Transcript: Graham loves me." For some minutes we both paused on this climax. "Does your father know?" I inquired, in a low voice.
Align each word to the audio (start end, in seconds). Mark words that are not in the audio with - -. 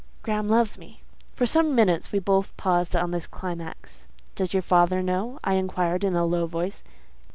Graham 0.23 0.49
loves 0.49 0.79
me." 0.79 1.03
For 1.35 1.45
some 1.45 1.75
minutes 1.75 2.11
we 2.11 2.17
both 2.17 2.57
paused 2.57 2.95
on 2.95 3.11
this 3.11 3.27
climax. 3.27 4.07
"Does 4.33 4.51
your 4.51 4.63
father 4.63 5.03
know?" 5.03 5.37
I 5.43 5.53
inquired, 5.53 6.03
in 6.03 6.15
a 6.15 6.25
low 6.25 6.47
voice. 6.47 6.81